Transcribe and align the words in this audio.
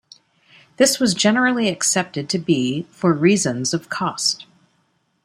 This 0.77 0.99
was 0.99 1.13
generally 1.13 1.69
accepted 1.69 2.27
to 2.29 2.39
be 2.39 2.87
for 2.89 3.13
reasons 3.13 3.71
of 3.71 3.87
cost. 3.87 4.47